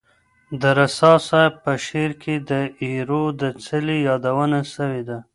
د 0.61 0.63
رسا 0.79 1.13
صاحب 1.27 1.53
په 1.65 1.73
شعر 1.85 2.11
کي 2.23 2.35
د 2.49 2.51
ایرو 2.83 3.23
د 3.41 3.43
څلي 3.65 3.97
یادونه 4.09 4.59
سوې 4.75 5.01
ده. 5.09 5.17